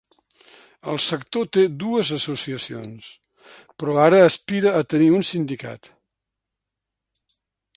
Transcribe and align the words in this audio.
El 0.93 0.99
sector 1.07 1.49
té 1.57 1.65
dues 1.83 2.13
associacions, 2.17 3.09
però 3.83 3.99
ara 4.07 4.23
aspira 4.31 4.73
a 4.81 4.83
tenir 4.95 5.11
un 5.19 5.27
sindicat. 5.29 5.91